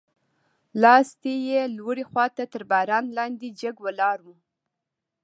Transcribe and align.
لاستي 0.81 1.35
یې 1.49 1.61
لوړې 1.77 2.03
خواته 2.09 2.43
تر 2.53 2.61
باران 2.71 3.05
لاندې 3.17 3.47
جګ 3.59 3.75
ولاړ 3.85 4.17
و. 4.25 4.27